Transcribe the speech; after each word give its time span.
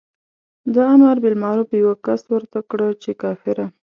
د 0.73 0.75
امر 0.93 1.15
بالمعروف 1.23 1.69
یوه 1.81 1.93
کس 2.05 2.21
ورته 2.31 2.59
کړه 2.69 2.87
چې 3.03 3.11
کافره. 3.21 3.65